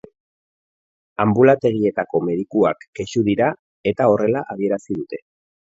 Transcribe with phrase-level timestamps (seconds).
[1.25, 3.53] Anbulategietako medikuak kexu dira
[3.95, 5.27] eta horrela adierazi dute.